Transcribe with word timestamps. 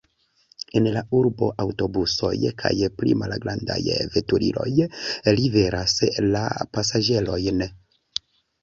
En 0.79 0.87
la 0.93 1.03
urbo 1.17 1.49
aŭtobusoj 1.63 2.31
kaj 2.63 2.73
pli 3.03 3.13
malgrandaj 3.21 3.79
veturiloj 4.17 4.69
liveras 5.43 5.97
la 6.33 6.45
pasaĝerojn. 6.77 7.69